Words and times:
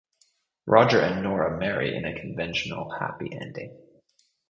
Roger 0.65 0.99
and 0.99 1.21
Nora 1.21 1.59
marry 1.59 1.95
in 1.95 2.05
a 2.05 2.19
conventional 2.19 2.89
happy 2.89 3.29
ending. 3.39 3.77